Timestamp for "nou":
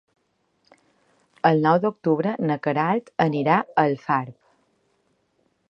1.65-1.77